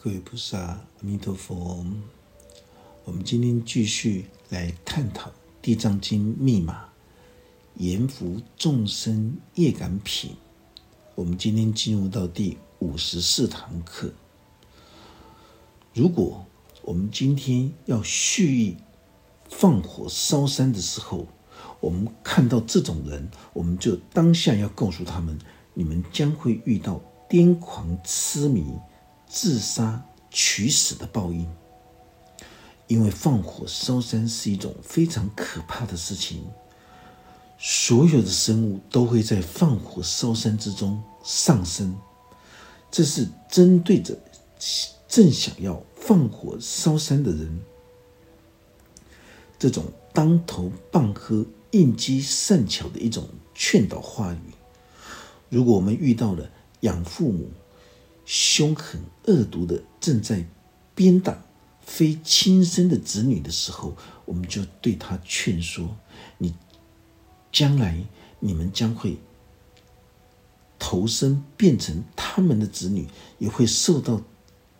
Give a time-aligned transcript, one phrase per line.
[0.00, 1.84] 各位菩萨，阿弥陀佛。
[3.04, 5.28] 我们今天继续来探讨
[5.60, 6.84] 《地藏经》密码，
[7.78, 10.36] 阎浮众生业感品。
[11.16, 14.12] 我们今天进入到第五十四堂课。
[15.92, 16.46] 如果
[16.82, 18.76] 我们今天要蓄意
[19.48, 21.26] 放火烧山的时候，
[21.80, 25.36] 我们看到这种人，我们就当下要告诉他们：
[25.74, 28.64] 你们将会遇到癫狂痴迷。
[29.28, 31.46] 自杀、取死的报应，
[32.86, 36.44] 因为放火烧山是一种非常可怕的事情。
[37.58, 41.96] 所有的生物都会在放火烧山之中上升，
[42.90, 44.16] 这是针对着
[45.08, 47.60] 正想要放火烧山的人，
[49.58, 54.38] 这种当头棒喝、应激善巧的一种劝导话语。
[55.48, 56.48] 如果我们遇到了
[56.80, 57.50] 养父母，
[58.30, 60.44] 凶狠恶毒的正在
[60.94, 61.42] 鞭打
[61.80, 65.96] 非亲生的子女的时候，我们就对他劝说：
[66.36, 66.54] 你
[67.50, 68.04] 将来
[68.38, 69.16] 你们将会
[70.78, 74.20] 投生变成他们的子女，也会受到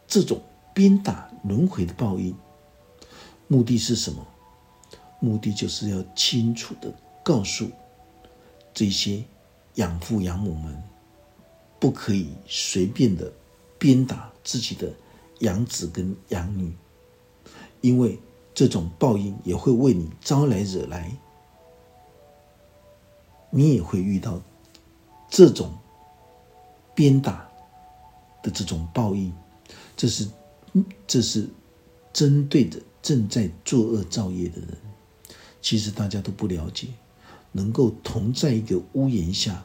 [0.07, 0.43] 这种
[0.75, 2.37] 鞭打轮回的报应。
[3.47, 4.27] 目的是什么？
[5.21, 7.71] 目的就是要清楚的告诉
[8.75, 9.25] 这些
[9.77, 10.83] 养父养母们。
[11.81, 13.33] 不可以随便的
[13.79, 14.93] 鞭打自己的
[15.41, 16.73] 养子跟养女，
[17.81, 18.19] 因为
[18.55, 21.17] 这种报应也会为你招来惹来，
[23.51, 24.43] 你也会遇到
[25.31, 25.73] 这种
[26.95, 27.49] 鞭打
[28.43, 29.33] 的这种报应。
[29.97, 30.29] 这是，
[31.06, 31.49] 这是
[32.12, 34.77] 针对着正在作恶造业的人。
[35.61, 36.89] 其实大家都不了解，
[37.53, 39.65] 能够同在一个屋檐下。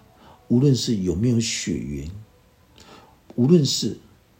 [0.49, 2.11] 无论是有没有血缘，
[3.35, 3.97] 无论是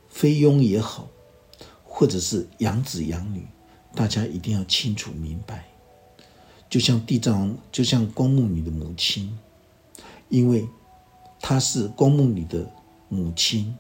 [0.10, 1.08] 菲佣也好，
[1.84, 3.48] 或者是养子养女，
[3.96, 5.66] 大家一定要清楚明白。
[6.70, 9.38] 就像地藏王，就像光目女的母亲，
[10.30, 10.68] 因为
[11.40, 12.70] 她是光目女的
[13.10, 13.76] 母亲，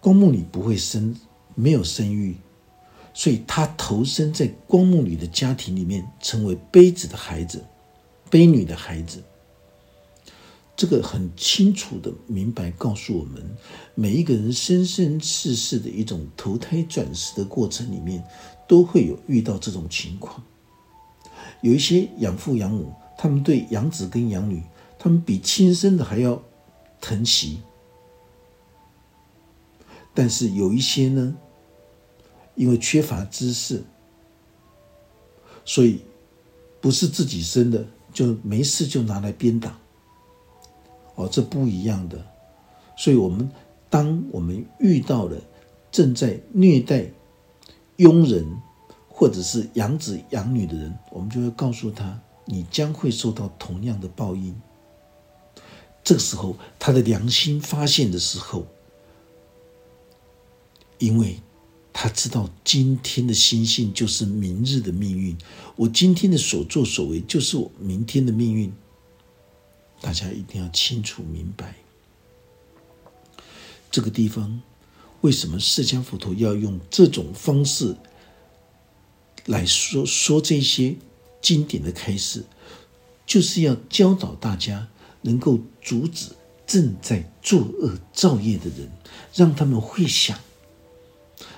[0.00, 1.14] 光目女不会生，
[1.54, 2.36] 没有生育，
[3.12, 7.64] 所以她投身在光目女的家庭里面，成为卑子的孩子，
[8.30, 9.22] 卑女的孩子。
[10.76, 13.56] 这个很清楚的明白告诉我们，
[13.94, 18.24] 每一个人生生世世的一种投胎转世的过程里面，
[18.66, 20.42] 都会有遇到这种情况。
[21.60, 24.62] 有一些养父养母，他们对养子跟养女，
[24.98, 26.42] 他们比亲生的还要
[27.00, 27.60] 疼惜。
[30.12, 31.36] 但是有一些呢，
[32.56, 33.84] 因为缺乏知识，
[35.64, 36.02] 所以
[36.80, 39.78] 不是自己生的，就没事就拿来鞭打。
[41.16, 42.24] 哦，这不一样的，
[42.96, 43.48] 所以，我们
[43.88, 45.40] 当我们遇到了
[45.92, 47.06] 正在虐待
[47.96, 48.44] 佣人
[49.08, 54.54] 或者是养子养女的人，我们就会告诉他，你将会受到同样的报应。
[56.02, 58.66] 这个时候，他的良心发现的时候，
[60.98, 61.40] 因为
[61.92, 65.38] 他知道今天的心性就是明日的命运，
[65.76, 68.72] 我今天的所作所为就是我明天的命运。
[70.04, 71.76] 大家一定要清楚明白，
[73.90, 74.60] 这个地方
[75.22, 77.96] 为什么释迦佛陀要用这种方式
[79.46, 80.96] 来说说这些
[81.40, 82.44] 经典的开示，
[83.24, 84.88] 就是要教导大家
[85.22, 86.32] 能够阻止
[86.66, 88.90] 正在作恶造业的人，
[89.34, 90.38] 让他们会想，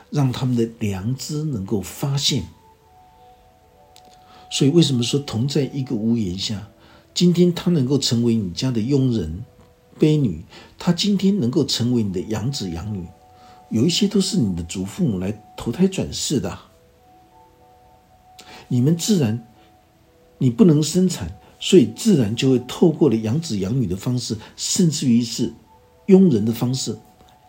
[0.08, 2.46] 让他们的良知能够发现。
[4.52, 6.68] 所以，为什么说同在一个屋檐下？
[7.16, 9.42] 今天他能够成为你家的佣人、
[9.98, 10.44] 婢女，
[10.78, 13.06] 他今天能够成为你的养子养女，
[13.70, 16.58] 有一些都是你的祖父母来投胎转世的。
[18.68, 19.42] 你们自然，
[20.36, 25.54] 你不能生产，所以自然就会透过了养子养女的方式，甚至于是
[26.08, 26.98] 佣人的方式，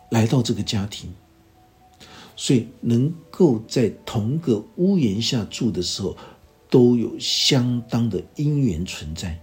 [0.08, 1.12] 来到这个家庭。
[2.36, 6.16] 所以能够在同个屋檐下住的时候，
[6.70, 9.38] 都有相当的因缘存在。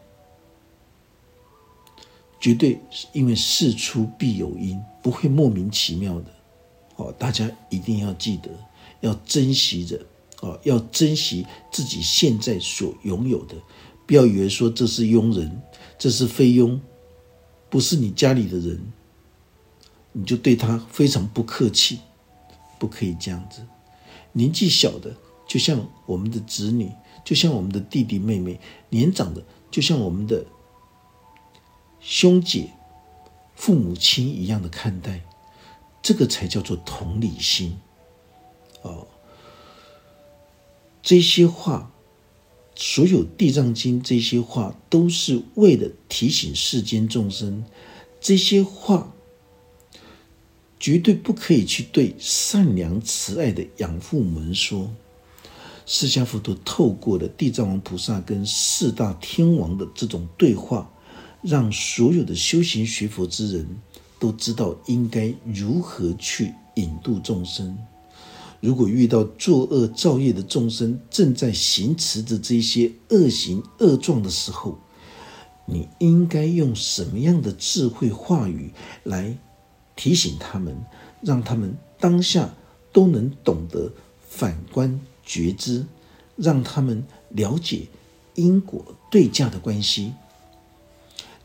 [2.45, 6.25] 绝对是因为事出必有因，不会莫名其妙的。
[6.95, 8.51] 哦，大家一定要记得，
[9.01, 9.99] 要珍惜着，
[10.41, 13.55] 哦，要珍惜自己现在所拥有的，
[14.05, 15.59] 不要以为说这是佣人，
[15.97, 16.79] 这是菲佣，
[17.67, 18.79] 不是你家里的人，
[20.11, 21.97] 你就对他非常不客气，
[22.77, 23.65] 不可以这样子。
[24.33, 25.11] 年纪小的，
[25.47, 26.91] 就像我们的子女，
[27.23, 28.59] 就像我们的弟弟妹妹；
[28.91, 30.45] 年长的，就像我们的。
[32.07, 32.69] 兄姐、
[33.55, 35.21] 父母亲一样的看待，
[36.03, 37.79] 这个才叫做同理心。
[38.83, 39.07] 哦，
[41.01, 41.91] 这些话，
[42.75, 47.65] 所有《地藏经》这些话，都是为了提醒世间众生，
[48.21, 49.11] 这些话
[50.79, 54.93] 绝对不可以去对善良慈爱的养父们说。
[55.87, 60.91] 释迦佛陀透过了地藏王菩萨跟四大天王的这种对话，
[61.45, 63.67] 让所有的修行学佛之人
[64.19, 67.77] 都知道应该如何去引渡众生。
[68.61, 74.79] 如果遇到作恶造业的众生正在行持着这些恶行恶状的时候，
[75.67, 78.71] 你应该用什么样的智慧话语
[79.03, 79.37] 来
[79.95, 80.75] 提醒他们，
[81.21, 82.55] 让他们当下
[82.91, 83.91] 都能懂得
[84.27, 84.99] 反观。
[85.23, 85.85] 觉知，
[86.35, 87.87] 让他们了解
[88.35, 90.13] 因果对价的关系，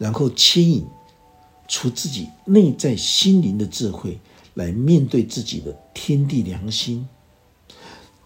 [0.00, 0.86] 然后牵引
[1.68, 4.18] 出自己内在心灵的智慧，
[4.54, 7.06] 来面对自己的天地良心。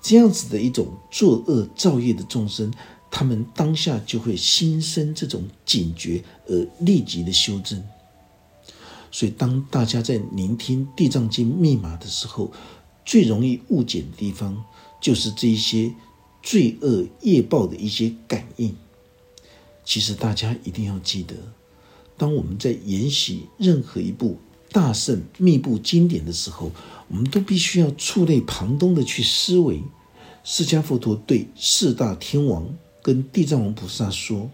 [0.01, 2.73] 这样子的一种作恶造业的众生，
[3.11, 7.83] 他们当下就会心生这种警觉，而立即的修正。
[9.11, 12.53] 所以，当大家在聆听《地藏经》密码的时候，
[13.05, 14.65] 最容易误解的地方。
[15.01, 15.93] 就是这一些
[16.43, 18.75] 罪恶业报的一些感应。
[19.85, 21.35] 其实大家一定要记得，
[22.17, 24.39] 当我们在研习任何一部
[24.73, 26.71] 大圣密布经典的时候，
[27.09, 29.83] 我们都必须要触类旁通的去思维。
[30.43, 32.67] 释迦佛陀对四大天王
[33.03, 34.51] 跟地藏王菩萨说：“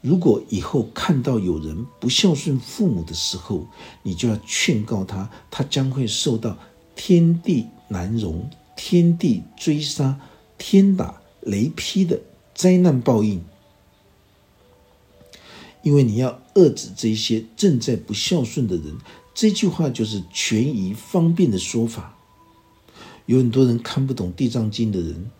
[0.00, 3.66] 如果以后看到有人不孝顺父母的时候，
[4.02, 6.56] 你就要劝告他，他将会受到
[6.94, 8.48] 天地难容。”
[8.78, 10.20] 天地追杀、
[10.58, 12.20] 天打雷劈的
[12.54, 13.42] 灾难报应，
[15.86, 18.96] 因为你要遏制这些正在不孝顺的人。
[19.32, 22.18] 这句话就是权宜方便的说法。
[23.26, 25.30] 有很多人看不懂《地藏经》的人，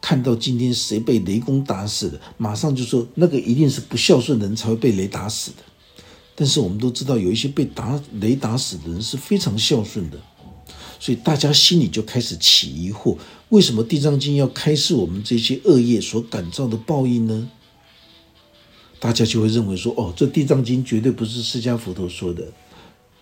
[0.00, 5.58] 看到今天谁被雷公打死了，马上就说那个一定是不孝顺的人才会被雷打死的。
[6.34, 10.18] 但是我们都知道，有一些被打雷打死的人是非常孝顺的。
[10.98, 13.16] 所以大家心里就开始起疑惑：
[13.50, 17.48] 为什么《地藏经》要开示我们这些恶业所感召的报应呢？
[19.00, 22.52] 大家就会认为说：哦，这《地藏经》绝对不是释迦佛陀说的，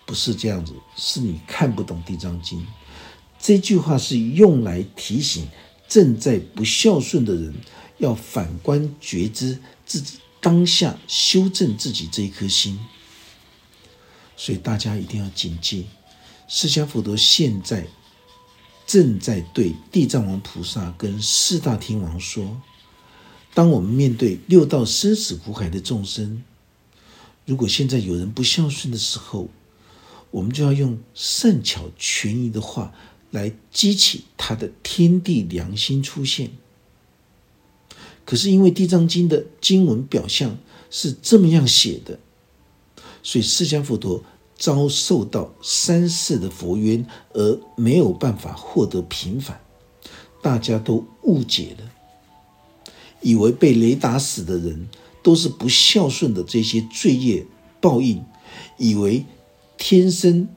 [0.05, 2.59] 不是这样子，是你看不懂《地藏经》。
[3.39, 5.47] 这句话是用来提醒
[5.87, 7.55] 正在不孝顺的人，
[7.97, 12.77] 要反观觉知自己当下修正自己这一颗心。
[14.35, 15.85] 所以大家一定要谨记。
[16.49, 17.87] 释迦佛陀现在
[18.85, 22.59] 正在对地藏王菩萨跟四大天王说
[23.53, 26.43] ：“当我们面对六道生死苦海的众生，
[27.45, 29.49] 如果现在有人不孝顺的时候，
[30.31, 32.93] 我们就要用善巧权宜的话
[33.31, 36.51] 来激起他的天地良心出现。
[38.25, 40.57] 可是因为地藏经的经文表象
[40.89, 42.19] 是这么样写的，
[43.23, 44.23] 所以释迦佛陀。”
[44.59, 49.61] 遭受到三世的佛冤，而没有办法获得平反，
[50.41, 51.89] 大家都误解了，
[53.21, 54.89] 以为被雷打死的人
[55.21, 57.45] 都是不孝顺的这些罪业
[57.79, 58.23] 报应，
[58.77, 59.25] 以为
[59.77, 60.47] 天生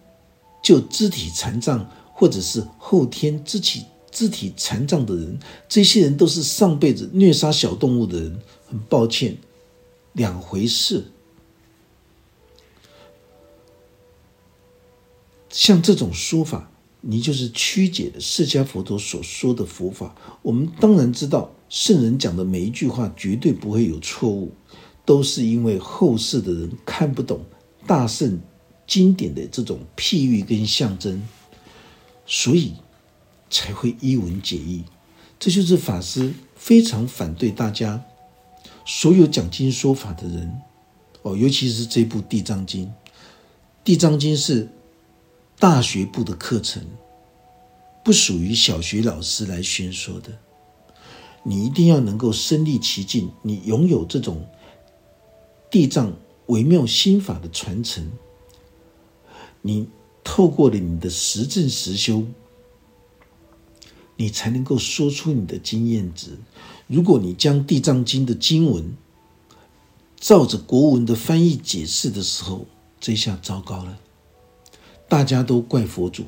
[0.63, 5.39] 就肢体残障，或者是后天肢体肢体残障的人，
[5.69, 8.41] 这些人都是上辈子虐杀小动物的人。
[8.73, 9.37] 很抱歉，
[10.15, 11.05] 两回事。
[15.51, 16.72] 像这种说法，
[17.05, 20.15] 你就是曲解释迦佛陀所说的佛法。
[20.41, 24.53] 我们当然知道，圣人讲的每一句话绝对不会有错误，
[25.05, 27.41] 都是因为后世的人看不懂
[27.89, 28.39] 大圣
[28.87, 31.21] 经典的这种譬喻跟象征，
[32.25, 32.75] 所以
[33.51, 34.85] 才会一文解义。
[35.41, 38.01] 这就是法师非常反对大家
[38.87, 40.61] 所有讲经说法的人
[41.23, 42.87] 哦，尤其是这部《地藏经》，
[43.83, 44.69] 《地藏经》是。
[45.63, 46.85] 大学部的课程
[48.05, 50.37] 不属于小学老师来宣说的，
[51.45, 54.45] 你一定要能够身历其境，你拥有这种
[55.71, 56.13] 地藏
[56.47, 58.11] 微妙心法的传承，
[59.61, 59.89] 你
[60.25, 62.25] 透过了你的实证实修，
[64.17, 66.37] 你才能够说出你的经验值。
[66.89, 68.97] 如果你将地藏经的经文
[70.17, 72.67] 照着国文的翻译解释的时候，
[72.99, 74.01] 这下糟糕了。
[75.13, 76.25] 大家都怪佛祖，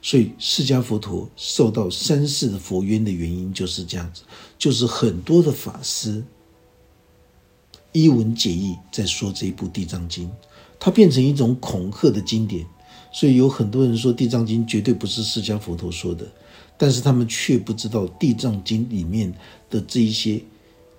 [0.00, 4.22] 所以释迦佛陀受到三世的佛冤的原因就是这样子，
[4.56, 6.22] 就是很多的法师
[7.90, 10.28] 一文解义在说这一部《地藏经》，
[10.78, 12.64] 它变成一种恐吓的经典。
[13.10, 16.24] 所以有很多人说《地藏经》绝对不是释迦佛陀说的，
[16.76, 19.34] 但是他们却不知道《地藏经》里面
[19.68, 20.40] 的这一些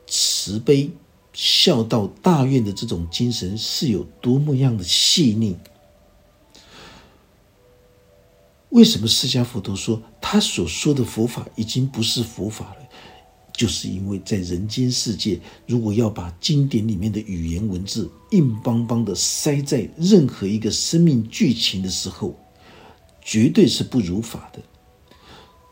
[0.08, 0.89] 慈悲、
[1.32, 5.56] 孝道、大愿的这种精神是有多么样的细腻。
[8.70, 12.90] 为什么释迦佛陀说他所说的佛法已经不是佛法了？
[13.52, 22.40] 就是因为在人间世界，如果要把经典里面的语言文字硬邦邦的塞在任何一个生命剧情的时候，
[23.22, 24.62] 绝对是不如法的。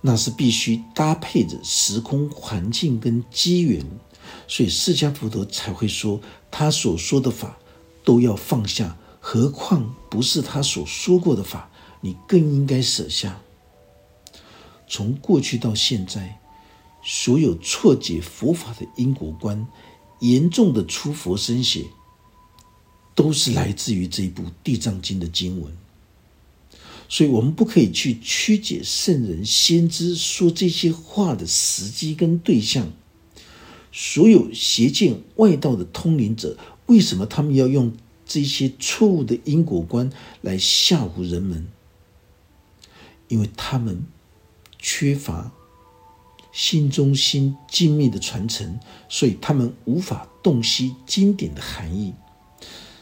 [0.02, 3.86] 那是必须搭配着时空环境跟机缘，
[4.48, 6.20] 所以释迦佛陀才会说
[6.52, 7.58] 他所说的法
[8.04, 11.70] 都要放下，何况不是他所说过的法，
[12.08, 13.42] 你更应该舍下。
[14.88, 16.40] 从过去到现在。
[17.10, 19.66] 所有错解佛法的因果观，
[20.20, 21.86] 严重的出佛身血，
[23.16, 25.72] 都是来自于这一部《地藏经》的经文。
[27.08, 32.92] 所以，我们不可以去曲解圣人先知说这些话的时机跟对象。
[33.94, 37.94] 所有邪见外道的通灵者，为什么他们要用
[38.26, 40.12] 这些错误的因果观
[40.42, 41.68] 来吓唬人们？
[43.28, 44.04] 因为他们
[44.80, 45.52] 缺乏。
[46.54, 52.16] 心中心精密的传承，所以他们无法洞悉经典的含义。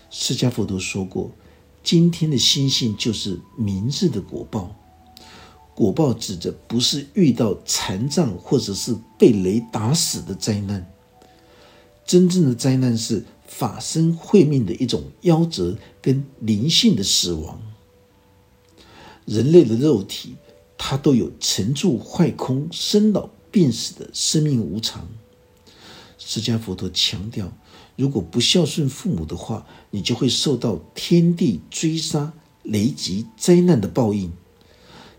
[0.10, 1.32] 释迦佛陀说过
[1.82, 4.76] ：“今天的心性就是明日的果报。
[5.74, 10.92] 果报指的不是遇到残障或者是被雷打死的灾难，
[12.06, 17.62] 真正的灾难是法身慧命的一种夭折跟灵性的死亡。
[19.26, 20.36] 人类的肉体，
[20.78, 25.08] 它都有沉住坏空、生老。”病死的生命无常，
[26.18, 27.50] 释迦佛陀强调：
[27.96, 34.30] 如果不孝顺父母的话，你就会受到天地追杀、雷击、灾难的报应。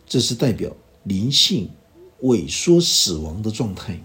[0.06, 1.70] 这是代表灵性
[2.24, 3.98] 萎缩、死亡的状态。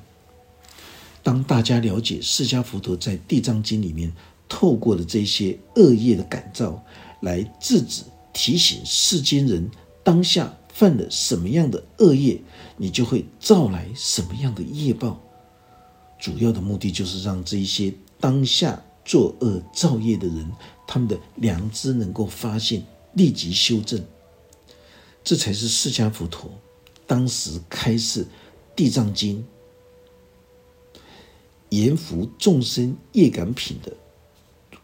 [1.22, 4.14] 当大家了解释迦佛陀在《地藏经》里面
[4.48, 6.82] 透过的这些恶业的感召，
[7.20, 9.70] 来制止、提醒世间人
[10.04, 10.58] 当下。
[10.74, 12.42] 犯了什么样的恶业，
[12.78, 15.20] 你就会造来什么样的业报。
[16.18, 20.50] 主要的目的就是让这一些当下作恶造业的人，
[20.88, 24.02] 他们的良知能够发现，立即修正。
[25.26, 26.50] 这才是释迦佛陀
[27.06, 28.24] 当时开示
[28.74, 29.46] 《地藏经》，
[31.68, 33.92] 严扶众生业感品的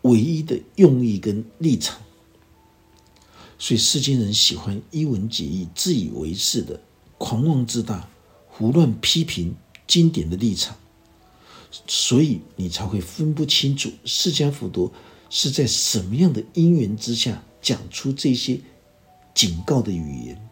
[0.01, 1.97] 唯一的用意跟立场。
[3.59, 6.79] 所以世间人喜欢一文解义、自以为是的
[7.17, 8.07] 狂妄自大、
[8.47, 9.55] 胡乱批评
[9.87, 10.77] 经典的立场，
[11.87, 14.91] 所以你才会分不清楚释迦佛陀
[15.29, 18.59] 是在什么样的因缘之下讲出这些
[19.33, 20.49] 警告的语言。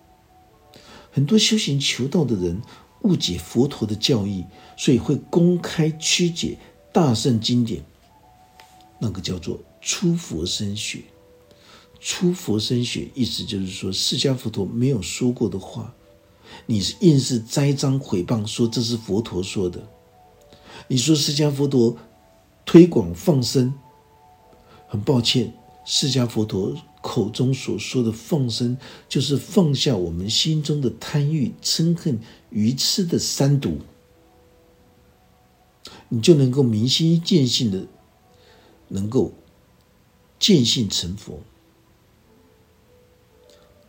[1.12, 2.62] 很多修行求道的人
[3.04, 4.44] 误解佛陀的教义，
[4.78, 6.58] 所以会公开曲解
[6.92, 7.86] 大圣经典，
[9.00, 11.04] 那个叫做出佛身血。
[12.06, 15.92] 出佛身血，意思就是说，释迦佛陀没有说过的话，
[16.68, 19.90] 你是硬是栽赃毁谤，说这是佛陀说的。
[20.88, 21.98] 你说释迦佛陀
[22.64, 23.74] 推广放生，
[24.88, 25.52] 很抱歉，
[25.84, 28.78] 释迦佛陀口中所说的放生，
[29.10, 32.20] 就是放下我们心中的贪欲、嗔恨、
[32.52, 33.80] 愚痴的三毒，
[36.10, 37.88] 你就能够明心见性的，
[38.90, 39.34] 能够
[40.38, 41.40] 见性成佛。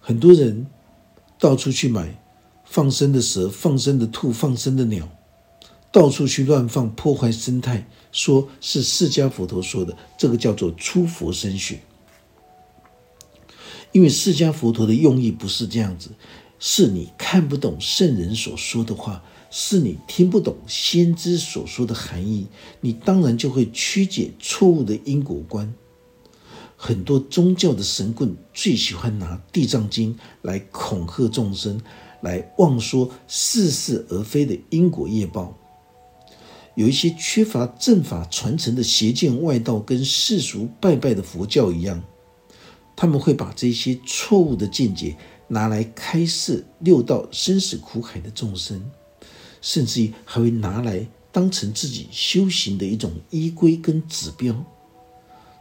[0.06, 0.68] 很多人
[1.36, 2.22] 到处去买
[2.64, 5.08] 放生的蛇、放生的兔、放生的鸟，
[5.90, 11.80] 到处去乱放，破坏生态，说是释迦佛陀说的，这个叫做出佛身血。
[13.90, 16.10] 因为释迦佛陀的用意不是这样子，
[16.60, 22.46] 是你看不懂圣人所说的话，是你听不懂先知所说的含义，
[22.80, 25.75] 你当然就会曲解错误的因果观。
[26.76, 31.80] 很多宗教的神棍最喜欢拿《地藏经》来恐吓众生，
[32.21, 35.56] 来妄说似是而非的因果业报。
[36.75, 42.02] 有一些缺乏正法传承的邪见外道，跟世俗拜拜的佛教一样，
[42.95, 45.16] 他们会把这些错误的见解
[45.49, 48.90] 拿来开示六道生死苦海的众生，
[49.62, 54.54] 甚至于还会拿来当成自己修行的一种依规跟指标。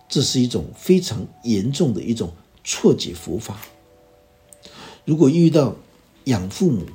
[0.07, 2.33] 这是一种非常严重的一种
[2.63, 3.59] 错解佛法。
[5.05, 5.75] 如果遇到
[6.25, 6.85] 养父母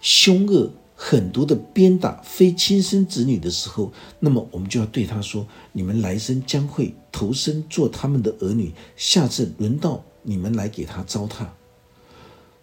[0.00, 11.46] 凶恶狠毒的鞭打非亲生子女的时候，那么我们就要对他说：“你们来生将会投身做他们的儿女，下次轮到你们来给他糟蹋。”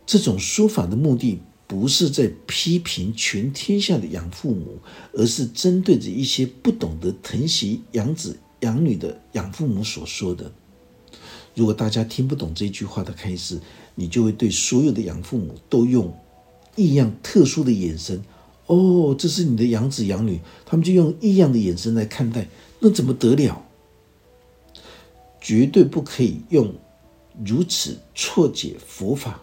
[0.05, 4.77] 这种说法的目的不是在批评全天下的养父母，
[5.13, 10.51] 而是针对着一些不懂得疼惜养子养女的养父母所说的。
[11.55, 13.59] 如果大家听不懂这句话的开始，
[13.95, 16.13] 你就会对所有的养父母都用
[16.75, 18.23] 异样特殊的眼神。
[18.67, 22.47] 哦，这是你的养子养女，他们就用异样的眼神来看待，
[22.79, 23.63] 那怎么得了？
[25.39, 26.73] 绝对不可以用
[27.45, 29.39] 如此错解佛法。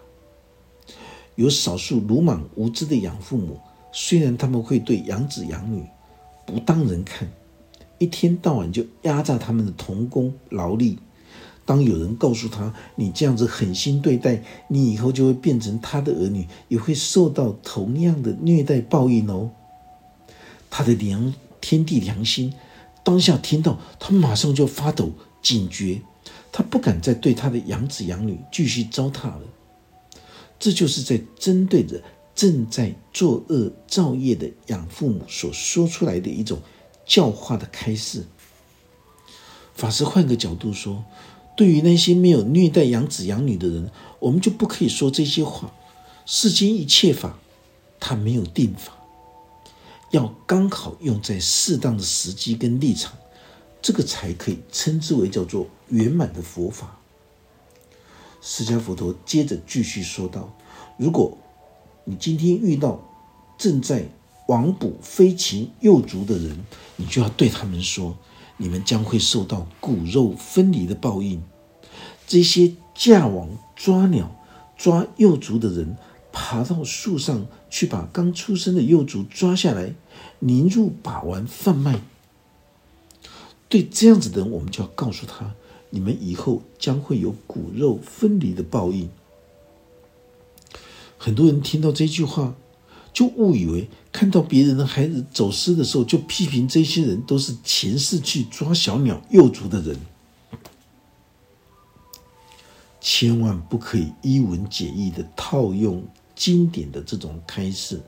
[1.35, 3.59] 有少数鲁莽无知的养父母，
[3.91, 5.83] 虽然他们会对养子养女
[6.45, 7.27] 不当人看，
[7.97, 10.99] 一天到晚就压榨他们的童工劳力。
[11.65, 19.49] 当有人告诉他你这样子狠心对待，你以后就会变成他的儿女，也会受到同样的虐待报应哦。
[20.69, 22.53] 他的良天地良心
[23.03, 25.11] 当下听到，他马上就发抖
[25.41, 26.01] 警觉，
[26.51, 29.41] 他不敢再对他的养子养女继续糟蹋了。
[30.59, 31.99] 这就是在针对着
[32.35, 36.59] 正在作恶造业的养父母所说出来的一种
[37.05, 38.25] 教化的开示。
[39.73, 41.03] 法师换个角度说。
[41.57, 45.73] 对于那些没有虐待养子养女的人，我们就不可以说这些话。
[46.25, 47.39] 世间一切法，
[47.97, 48.91] 它没有定法，
[50.11, 53.13] 要刚好用在适当的时机跟立场，
[53.81, 56.99] 这个才可以称之为叫做圆满的佛法。
[58.41, 60.53] 释迦佛陀接着继续说道
[60.99, 61.37] ：“如果
[62.03, 62.99] 你今天遇到
[63.57, 64.09] 正在
[64.47, 66.57] 网捕飞禽幼卒的人，
[66.95, 68.17] 你就要对他们说。”
[68.57, 71.43] 你们将会受到骨肉分离的报应。
[72.25, 74.33] 这些架网抓鸟、
[74.77, 75.97] 抓幼卒的人，
[76.31, 79.93] 爬到树上去，把刚出生的幼卒抓下来，
[80.39, 81.99] 凝入把玩贩卖。
[83.67, 85.53] 对这样子的人，我们就要告诉他：
[85.89, 89.09] 你们以后将会有骨肉分离的报应。
[91.17, 92.55] 很多人听到这句话。
[93.15, 99.97] 就误以为看到别人的孩子走失的时候，就批评这些人都是前世去抓小鸟幼卒的人。
[102.99, 108.01] 千万不可以一文解义的套用经典的这种开示，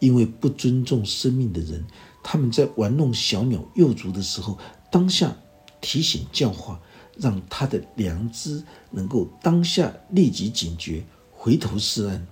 [0.00, 1.84] 因为不尊重生命的人，
[2.24, 4.58] 他们在玩弄小鸟幼卒的时候，
[4.90, 5.36] 当下
[5.80, 6.80] 提醒教化，
[7.16, 12.26] 让他的良知能够当下立即警觉，回头是岸。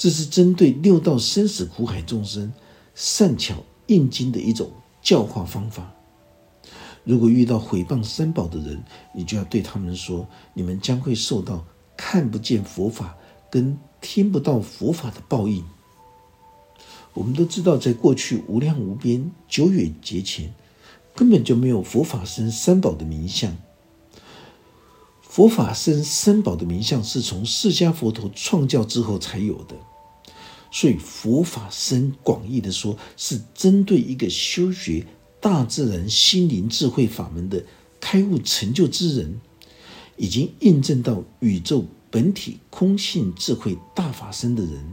[0.00, 2.50] 这是针对六道生死苦海众生
[2.94, 4.70] 善巧应经的一种
[5.02, 5.92] 教化方法。
[7.04, 8.82] 如果遇到毁谤三宝的人，
[9.14, 11.66] 你就要对他们说：你们将会受到
[11.98, 13.14] 看不见佛法
[13.50, 15.62] 跟听不到佛法的报应。
[17.12, 20.54] 我们都知道，在过去无量无边久远劫前，
[21.14, 23.54] 根本就没有佛法僧三宝的名相。
[25.20, 29.76] 佛法僧三宝的名相是从释迦佛陀创教之后才有的。
[30.70, 35.04] 所以佛法深广义的说，是针对一个修学
[35.40, 37.64] 大自然心灵智慧法门的
[38.00, 39.40] 开悟成就之人，
[40.16, 44.92] 已经印证到宇宙本体空性智慧大法身的人，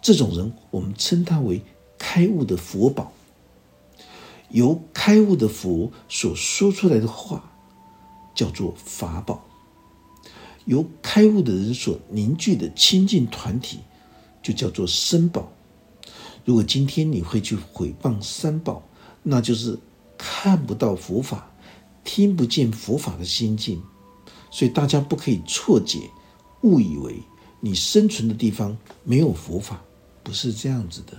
[0.00, 1.62] 这种人我们称他为
[1.98, 3.12] 开悟的佛宝。
[4.50, 7.52] 由开悟的佛所说出来的话，
[8.34, 9.48] 叫做法宝；
[10.66, 13.80] 由开悟的人所凝聚的亲近团体。
[14.42, 15.52] 就叫做三宝。
[16.44, 18.82] 如果今天你会去毁谤三宝，
[19.22, 19.78] 那就是
[20.18, 21.50] 看不到佛法，
[22.02, 23.80] 听不见佛法的心境。
[24.50, 26.10] 所以大家不可以错解，
[26.62, 27.22] 误以为
[27.60, 29.82] 你生存的地方没有佛法，
[30.22, 31.16] 不是这样子的。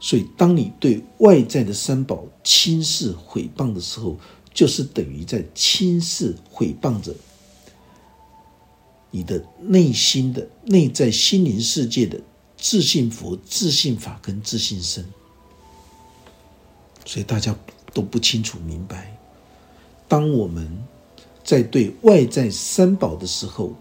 [0.00, 4.18] 所以，当你对外在的三宝轻视毁谤的时候，
[4.52, 7.14] 就是等于在轻视毁谤着。
[9.16, 12.20] 你的内心的内在心灵世界的
[12.58, 15.04] 自信佛、自信法跟自信身，
[17.04, 17.56] 所以大家
[17.92, 19.16] 都不清楚明白。
[20.08, 20.68] 当我们
[21.44, 23.72] 在对外在三宝的时候，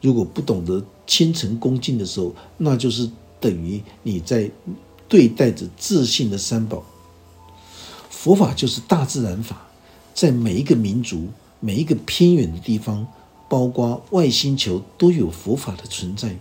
[0.00, 3.08] 如果不懂得虔诚恭敬的时候，那就是
[3.38, 4.50] 等于你在
[5.08, 6.84] 对待着自信的三宝。
[8.10, 9.68] 佛法就是大自然法，
[10.12, 11.28] 在每一个民族。
[11.64, 13.06] 每一个偏远的地方，
[13.48, 16.36] 包括外星球，都有佛法的存在。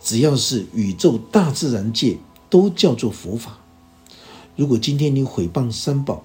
[0.00, 3.58] 只要是宇宙大自然界，都叫做佛法。
[4.54, 6.22] 如果今天你毁谤三宝，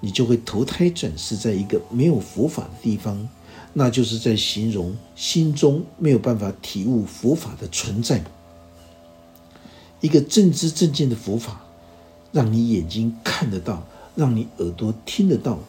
[0.00, 3.28] 你就会投胎转世在一个没有佛法的地方，
[3.72, 8.24] 那就是在形容心中没有办法体悟佛法的存在。
[10.00, 11.64] 一个正知正见的佛法，
[12.32, 13.86] 让你眼睛看得到，
[14.16, 15.60] 让你耳朵听得到，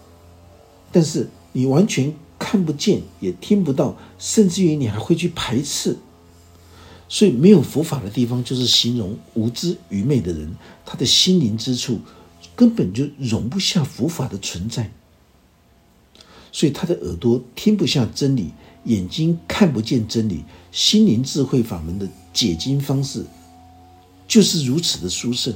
[0.91, 1.29] 但是。
[1.55, 5.97] 你完全看不见，也听不到，甚至于你还会去排斥。
[7.07, 10.53] 所以，没有佛法的地方，就是形容无知愚昧的人，
[10.85, 12.01] 他的心灵之处
[12.57, 14.91] 根本就容不下佛法的存在。
[16.51, 18.51] 所以，他的耳朵听不下真理，
[18.83, 23.25] 眼睛看不见真理，心灵智慧法门的解经方式
[24.27, 25.53] 就是如此的殊胜。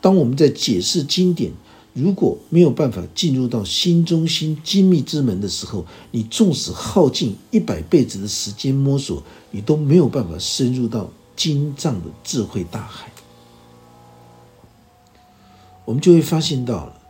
[0.00, 1.52] 当我们在解释经典，
[1.94, 9.20] 如果没有办法进入到心中心精密之门的时候，你纵使耗尽一百辈子的时间摸索，
[9.50, 13.10] 你都没有办法深入到经藏的智慧大海。
[15.84, 17.00] 我们就会发现到了，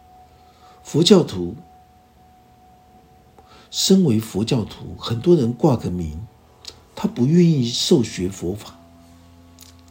[0.82, 1.54] 佛教徒，
[3.70, 6.18] 身为佛教徒，很多人挂个名，
[6.94, 8.78] 他不愿意受学佛法，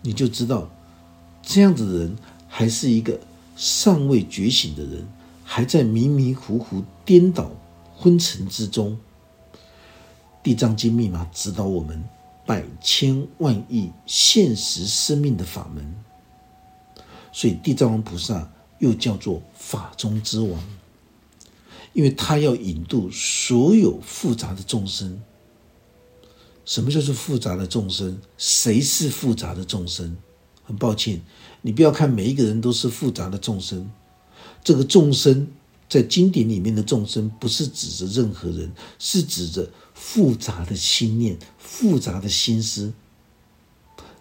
[0.01, 0.69] 你就知道
[1.43, 2.15] 这样子的人
[2.47, 3.19] 还是一个。
[3.57, 5.05] 尚未觉醒的人，
[5.43, 7.51] 还在迷迷糊糊、颠倒
[7.95, 8.97] 昏沉之中。
[10.43, 12.01] 地藏经密码指导我们
[12.45, 15.95] 百千万亿现实生命的法门，
[17.33, 20.63] 所以地藏王菩萨又叫做法中之王，
[21.93, 25.19] 因为他要引渡所有复杂的众生。
[26.63, 28.21] 什么叫做复杂的众生？
[28.37, 30.15] 谁是复杂的众生？
[30.67, 31.21] 很抱歉。
[31.63, 33.89] 你不要看每一个人都是复杂的众生，
[34.63, 35.47] 这个众生
[35.89, 42.93] 在经典里面的众生，不是指着任何人，是指着复杂的心念、复杂的心思。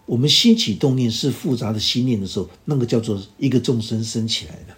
[0.06, 4.76] 我们兴起动念是复杂的心念的时候，那个叫做一个众生生起来的。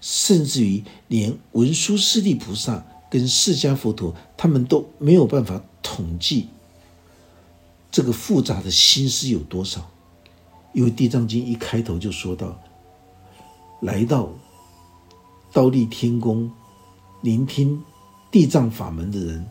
[0.00, 6.48] 甚至于连文殊师利菩萨跟释迦佛陀，他们都没有办法统计
[7.94, 9.88] 这个复杂的心思有多少。
[10.72, 12.60] 因为《地藏经》一开头就说到，
[13.82, 14.32] 来到
[15.52, 16.50] 倒立天宫
[17.22, 17.80] 聆听
[18.32, 19.46] 地藏法门的人，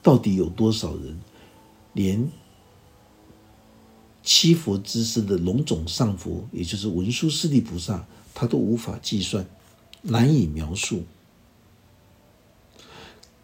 [0.00, 1.18] 到底有多少人？
[1.92, 2.30] 连
[4.22, 9.44] 七佛之师的龙种上佛，也就是文殊师利菩萨，他都无法计算，
[10.02, 11.02] 难以描述。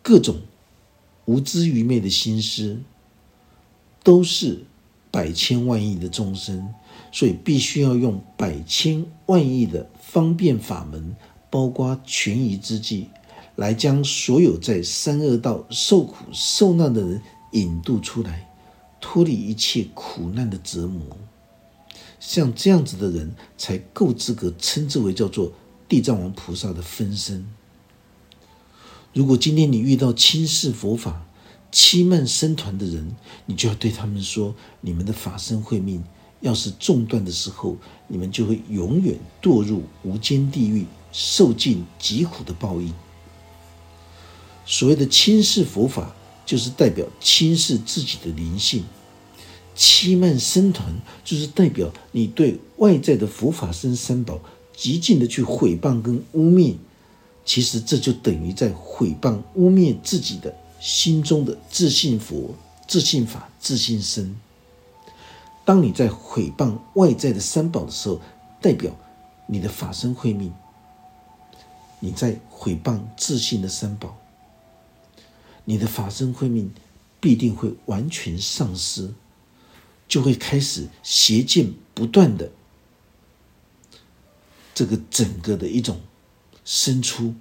[0.00, 0.40] 各种
[1.24, 2.80] 无知愚昧的心思，
[4.02, 4.64] 都是
[5.10, 6.72] 百千万亿的众生。
[7.14, 11.14] 所以必须要用百千万亿的方便法门，
[11.50, 13.08] 包括权宜之计，
[13.54, 18.50] 来将所有在三恶道受苦受难的人引渡出来，
[18.98, 21.02] 脱离一切苦难的折磨。
[22.18, 25.52] 像这样子的人，才够资格称之为叫做
[25.86, 27.46] 地藏王菩萨的分身。
[29.12, 31.26] 如果今天你遇到轻视佛法、
[31.72, 36.04] 欺慢僧团的人，你就要对他们说：你们的法身慧命。
[36.42, 37.76] 要是中断的时候，
[38.08, 42.92] 你们就会永远堕入无间地狱，受尽极苦的报应。
[44.66, 48.82] 所谓的轻视佛法，就是代表轻视自己的灵性；
[49.76, 50.92] 欺慢僧团，
[51.24, 54.40] 就是代表你对外在的佛法僧三宝
[54.76, 56.74] 极尽的去毁谤跟污蔑。
[57.44, 60.52] 其实这就等于在毁谤污蔑自己的
[60.82, 62.56] 心中的自信佛、
[62.88, 64.34] 自信法、自信身。
[65.64, 68.20] 当你在毁谤外在的三宝的时候，
[68.60, 68.96] 代表
[69.46, 70.50] 你的法身慧命；
[72.00, 74.18] 你在毁谤自信的三宝，
[75.64, 76.74] 你的法身慧命
[77.20, 79.14] 必定会完全丧失，
[80.08, 82.50] 就会开始邪见不断的
[84.74, 86.00] 这个整个的一种
[86.64, 87.36] 生出。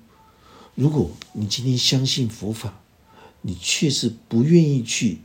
[0.76, 2.81] 如果你今天相信佛法，
[3.42, 5.20] 你却是不愿意去。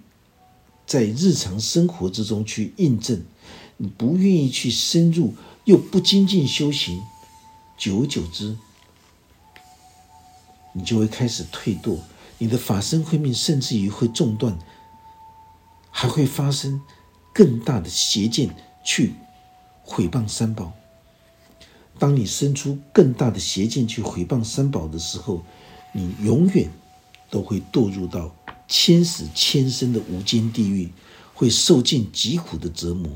[0.86, 3.20] 在日常生活之中去印证，
[3.76, 7.02] 你不愿意去深入，又不精进修行，
[7.76, 8.56] 久而久之，
[10.72, 11.98] 你就会开始退堕，
[12.38, 14.56] 你的法身慧命甚至于会中断，
[15.90, 16.80] 还会发生
[17.34, 19.14] 更大的邪见去
[19.82, 20.72] 毁谤三宝。
[21.98, 25.42] 当你生出更大的邪见去毁谤三宝的时候，
[25.92, 26.70] 你永远
[27.30, 28.34] 都会堕入到。
[28.68, 30.90] 千死千生的无间地狱，
[31.32, 33.08] 会受尽极苦的折磨。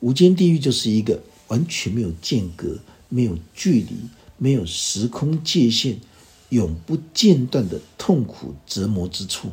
[0.00, 3.96] 无间地狱就是一个完全没有间隔、没有距离、
[4.36, 5.98] 没有时空界限、
[6.50, 9.48] 永不间断的痛苦折磨之处。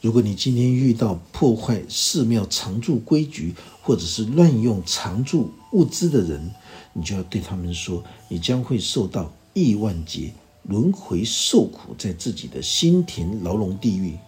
[0.00, 6.54] 如果你今天遇到破坏寺庙常住规矩，或者是乱用常住物资的人，
[6.92, 10.32] 你就要对他们说：你将会受到亿万劫。
[10.62, 14.18] 轮回受苦，在自己的心田牢笼地狱，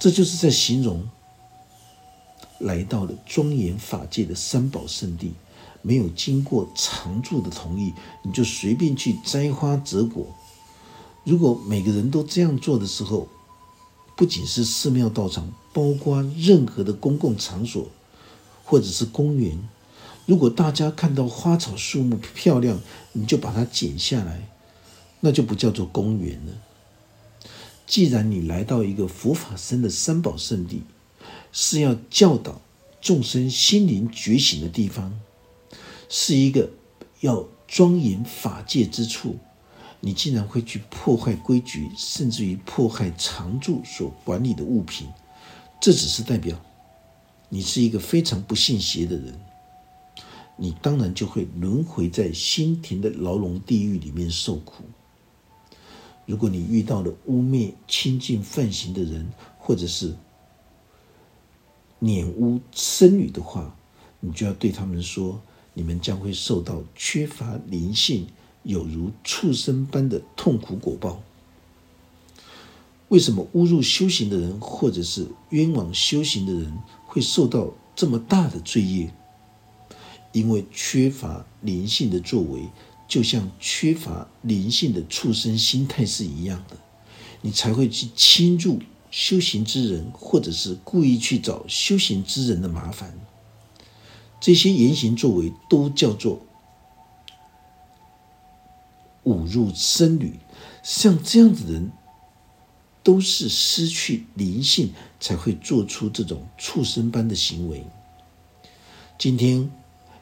[0.00, 1.08] 这就是在形容
[2.58, 5.32] 来到了庄严法界的三宝圣地，
[5.80, 10.26] 没有经过常住的同意，你就随便去摘花择果。
[11.22, 13.28] 如果每个人都这样做的时候，
[14.16, 17.86] 不仅是寺庙道场，包括任何的公共场所
[18.64, 19.56] 或者是公园，
[20.26, 22.80] 如果大家看到花草树木漂亮，
[23.12, 24.48] 你就把它剪下来，
[25.20, 26.52] 那就不叫做公园了。
[27.86, 30.82] 既然你来到一个佛法僧的三宝圣地，
[31.52, 32.62] 是要教导
[33.02, 35.20] 众生心灵觉醒的地方，
[36.08, 36.70] 是一个
[37.20, 39.36] 要庄严法界之处，
[40.00, 45.06] 你竟然会去破坏规矩，甚至于破坏常住所管理的物品，
[45.78, 46.58] 这只是代表
[47.50, 49.38] 你是一个非常不信邪的人，
[50.56, 54.84] 你当然就会轮回在心田的牢笼地狱里面受苦。
[56.26, 60.14] 如果你遇到了污蔑亲近犯行的人，或者是
[61.98, 63.76] 撵污僧侣的话，
[64.20, 65.40] 你就要对他们说：
[65.74, 68.26] 你们将会受到缺乏灵性、
[68.62, 71.20] 有如畜生般的痛苦果报。
[73.08, 79.12] 为什么侮辱修行的人，或者是冤枉修行的人，会受到这么大的罪业？
[80.34, 82.68] 因为缺乏灵性的作为。
[83.06, 86.76] 就像缺乏灵性的畜生心态是一样的，
[87.42, 93.14] 你才会去侵入修行之人，或者是故意去找修行之人的麻烦。
[94.40, 96.40] 这些言行作为都叫做
[99.24, 100.40] 侮辱僧侣。
[100.82, 101.92] 像这样子的人，
[103.02, 107.84] 都是失去灵性才会做出这种畜生般的行为。
[109.18, 109.70] 今天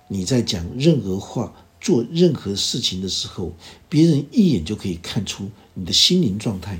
[0.08, 1.54] 你在讲任何话。
[1.84, 3.50] 做任何事情的时候，
[3.88, 6.78] 别人一眼就可以看出你的心灵状态。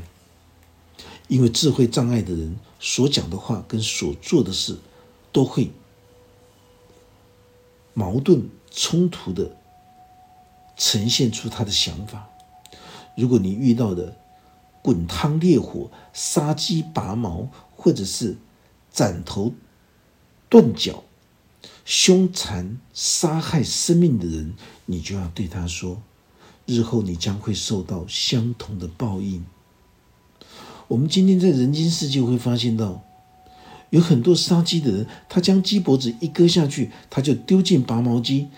[1.26, 4.78] 因为智慧障碍的人所讲的话跟所做的事，
[5.32, 5.72] 都会
[7.94, 9.56] 矛盾冲突的
[10.76, 12.28] 呈现出他的想法。
[13.16, 14.16] 如果你遇到的
[14.82, 18.37] 滚汤烈火、杀鸡拔毛，或者是
[18.92, 19.52] 斩头
[20.48, 21.02] 断脚。
[21.85, 24.55] 凶残杀害生命的人，
[24.87, 26.01] 你就要对他说：
[26.66, 29.45] 日后你将会受到相同的报应。
[30.88, 33.03] 我们今天在人间世界会发现到，
[33.90, 38.49] 有很多杀鸡的人，他将鸡脖子一割下去，他就丢进拔毛机，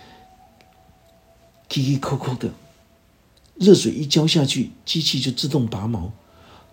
[1.69, 2.53] 叽叽扣扣的，
[3.57, 6.13] 热水一浇下去，机器就自动拔毛，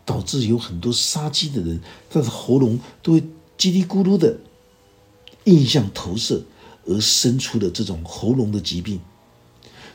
[0.03, 3.21] 导致有很多杀鸡的人，他的喉咙都会
[3.57, 4.37] 叽里咕噜的。
[5.45, 6.43] 印象投射
[6.85, 8.99] 而生出的这种喉咙的疾病，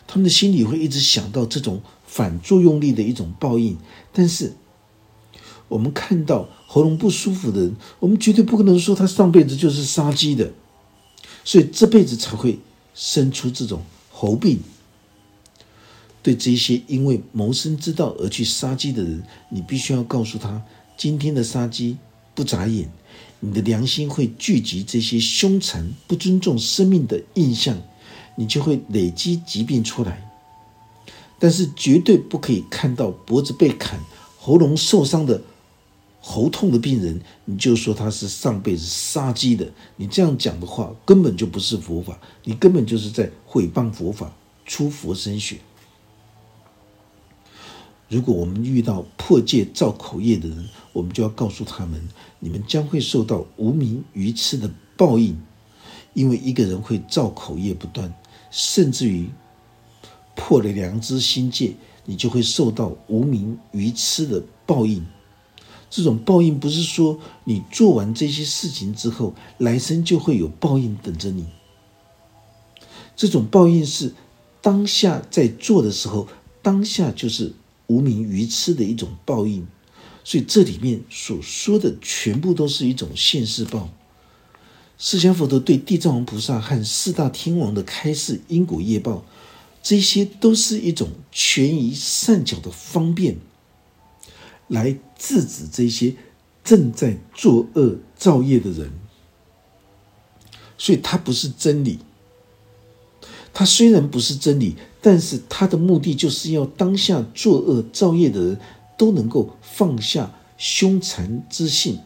[0.06, 3.76] 他们的心里会一直想到这种反作用力的一种报应。
[4.12, 4.52] 但是，
[5.68, 10.52] 我们看到喉咙不舒服的人，我们绝对不可能说他上辈子就是杀鸡的，
[11.44, 12.58] 所以这辈子才会
[12.94, 14.60] 生出这种喉病。
[16.22, 20.60] 对这些因为谋生之道而去杀鸡的人，你必须要告诉他：
[20.96, 21.98] 今天的杀鸡
[22.34, 22.90] 不眨眼。
[23.46, 27.80] 你的良心会聚集这些凶残、不尊重生命的印象，
[28.34, 30.28] 你就会累积疾病出来。
[31.38, 34.00] 但是绝对不可以看到脖子被砍、
[34.36, 35.40] 喉咙受伤的
[36.20, 39.70] 喉痛的病人，你就说他是上辈子杀鸡的。
[39.94, 44.32] 你这样讲的话，根本就不是佛法，你根本就是在毁谤佛法、
[44.64, 45.58] 出佛身血。
[48.08, 52.00] 如果我们遇到破戒造口业的人，我们就要告诉他们：
[52.38, 55.36] 你们将会受到无名愚痴的报应，
[56.14, 58.14] 因为一个人会造口业不断，
[58.52, 59.28] 甚至于
[60.36, 65.04] 破了良知心戒，你就会受到无名愚痴的报应。
[65.90, 71.46] 这种报应不是说你做完这些事情之后，来生就会有报应等着你。
[73.16, 74.14] 这种报应是
[74.62, 76.28] 当下在做的时候，
[76.62, 77.52] 当下就是。
[77.86, 79.66] 无名愚痴的一种报应，
[80.24, 83.88] 所以这里面所说的全部都是一种现世报。
[84.98, 89.24] 释迦佛陀对地藏王菩萨和四大天王的开示因果业报，
[89.82, 93.36] 这些都是一种权宜善巧的方便，
[94.68, 96.16] 来制止这些
[96.64, 98.90] 正在作恶造业的人。
[100.78, 101.98] 所以它不是真理，
[103.54, 104.76] 它虽然不是真理。
[105.06, 108.58] 但是他的目的就是要当下作恶造业的人
[108.98, 112.00] 都能够放下凶残之性，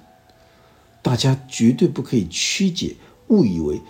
[1.01, 2.97] 大家绝对不可以曲解，
[3.29, 3.81] 误以为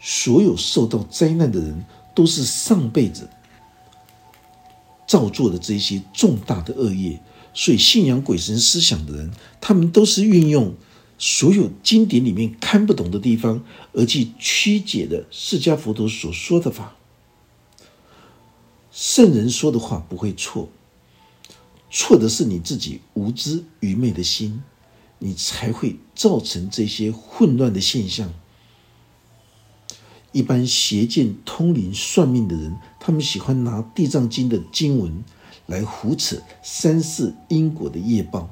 [0.00, 3.30] 所有受到灾难的人都是上辈子
[5.06, 7.20] 造作的这些重大的恶业。
[7.54, 10.74] 所以信仰鬼神思想的人，他们都是运用
[11.16, 16.96] 所有经典里面看不懂的地方，而去曲解的释迦佛陀所说的法。
[18.92, 20.68] 圣人说的话不会错，
[21.90, 24.62] 错的是你自己无知愚昧的心，
[25.18, 28.32] 你才会造成这些混乱的现象。
[30.32, 35.24] 一般邪见通灵算命的人，他们喜欢拿《地藏经》的经文
[35.66, 38.50] 来胡扯三世因果的业报，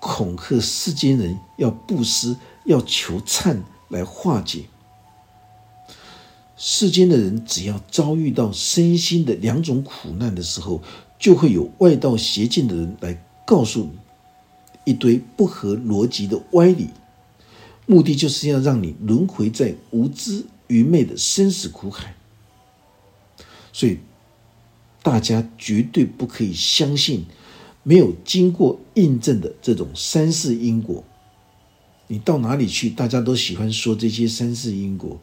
[0.00, 4.66] 恐吓世间人要布施、要求忏来化解。
[6.56, 10.82] 世间的人只要遭遇到身心的两种苦难的时候，
[11.18, 13.90] 就会有外道邪见的人来告诉你
[14.84, 16.90] 一堆不合逻辑的歪理，
[17.86, 22.14] 目的就是要让你轮回在无知愚昧的生死苦海。
[23.72, 23.98] 所以，
[25.02, 27.26] 大家绝对不可以相信
[27.82, 31.02] 没有经过印证的这种三世因果。
[32.06, 35.18] 你到哪里去，大家都喜欢说这些三世因果，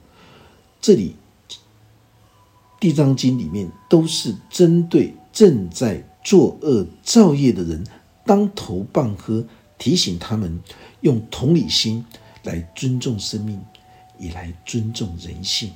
[0.82, 1.16] 这里。
[2.84, 7.86] 《地藏经》里面都是针对正在作恶造业的人
[8.26, 9.46] 当头棒喝，
[9.78, 10.60] 提醒他们
[11.02, 12.04] 用同理心
[12.42, 13.62] 来尊重生命，
[14.18, 15.72] 也来尊重人性。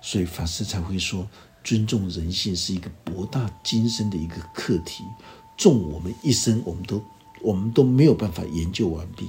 [0.00, 1.28] 所以法师才会说，
[1.64, 5.02] 尊重人性是一个博大精深的一个课题，
[5.56, 7.02] 纵我们一生，我们都
[7.42, 9.28] 我们都没有办法研究完毕，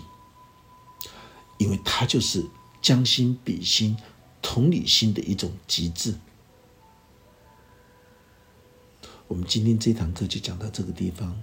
[1.57, 2.45] 因为它就是
[2.79, 3.97] 将心比心、
[4.41, 6.15] 同理心的一种极致。
[9.27, 11.39] 我们今天这堂课就讲到这个地方，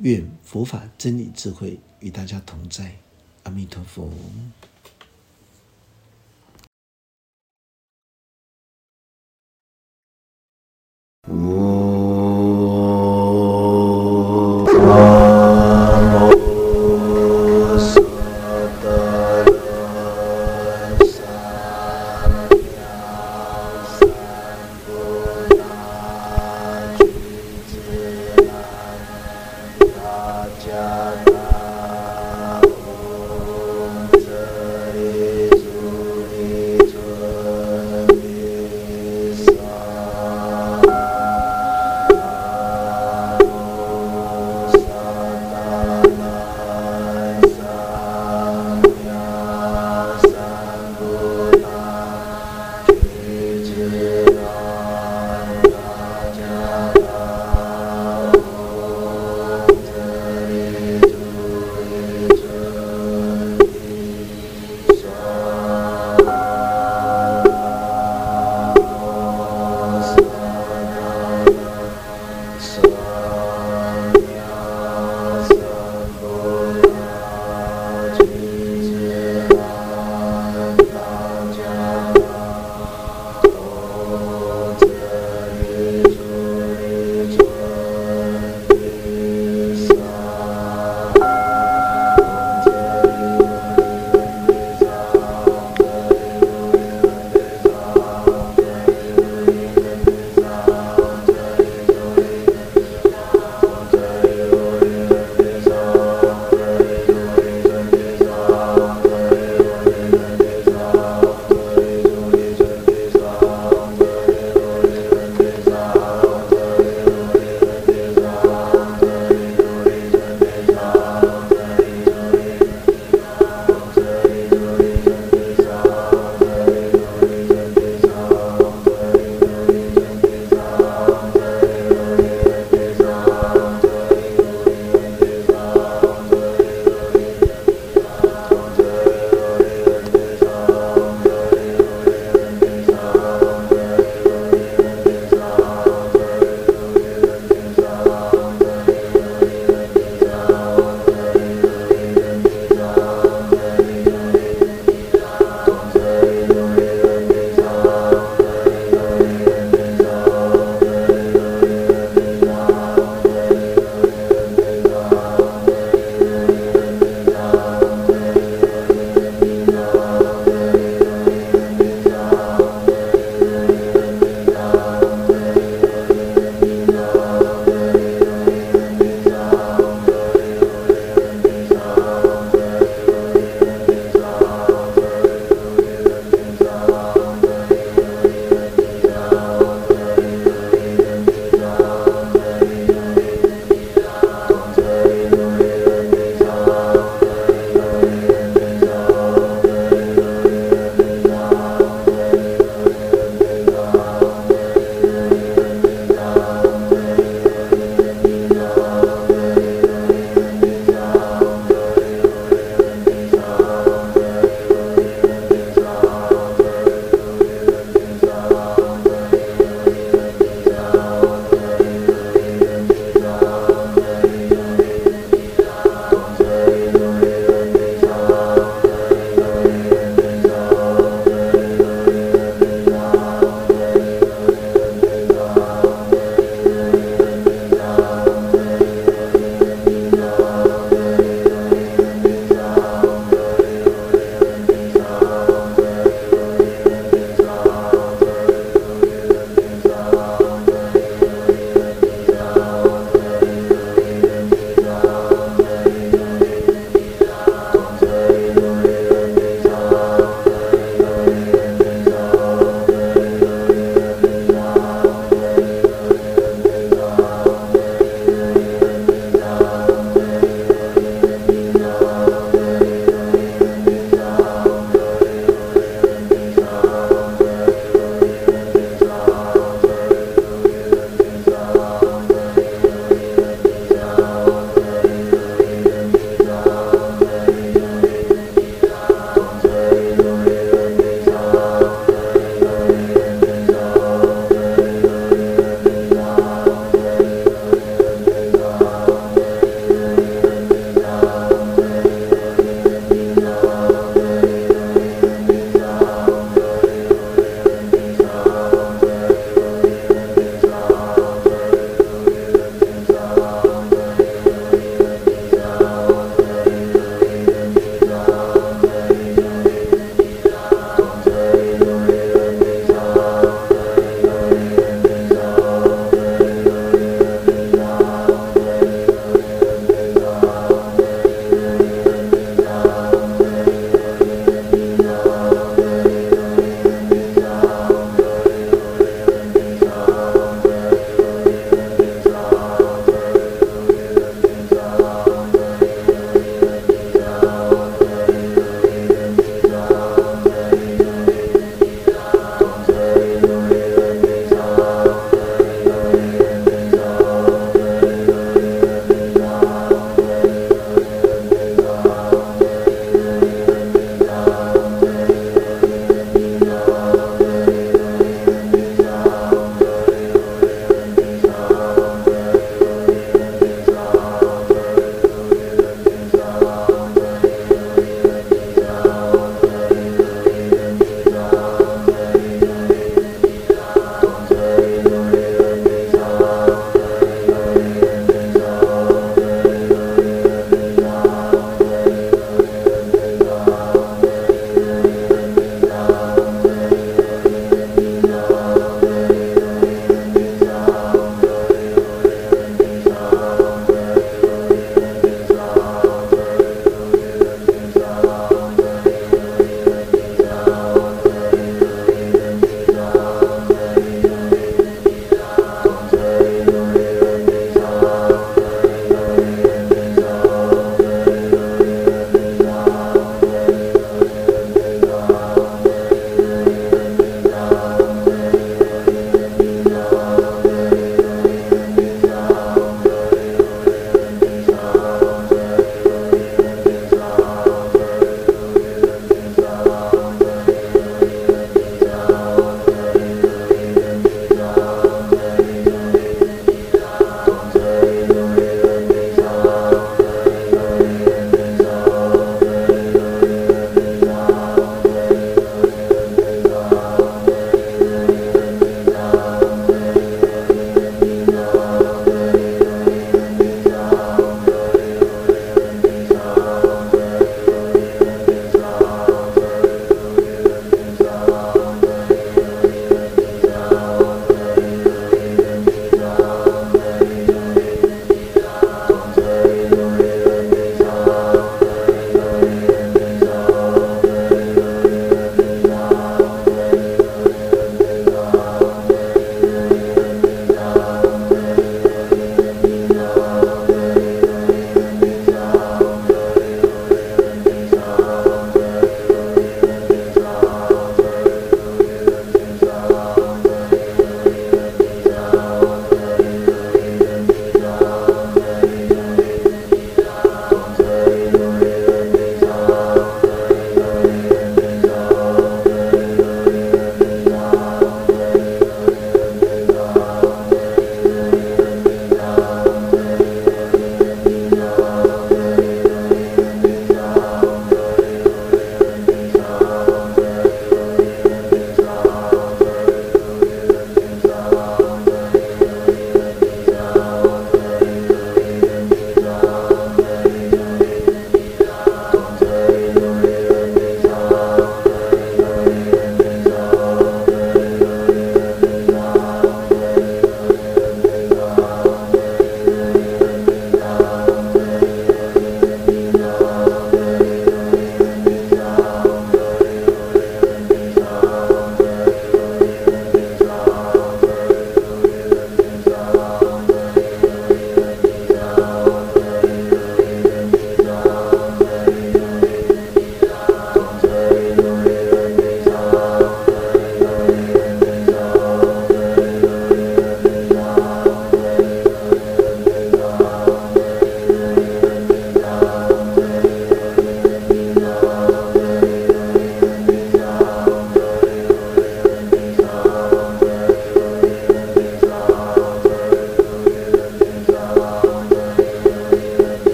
[0.00, 2.96] 愿佛法真理智慧与大家同在，
[3.42, 4.08] 阿弥陀佛。